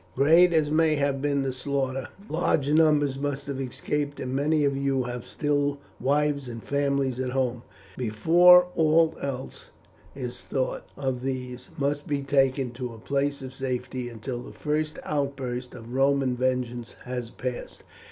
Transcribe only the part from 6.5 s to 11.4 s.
families at home. Before aught else is thought of